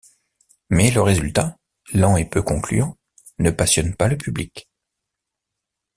Mais 0.71 0.89
le 0.89 1.03
résultat, 1.03 1.57
lent 1.93 2.17
et 2.17 2.25
peu 2.27 2.41
concluant, 2.41 2.97
ne 3.37 3.51
passionne 3.51 3.95
pas 3.95 4.07
le 4.07 4.17
public. 4.17 4.67